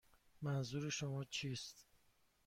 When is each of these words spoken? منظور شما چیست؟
منظور 0.41 0.89
شما 0.89 1.23
چیست؟ 1.25 1.85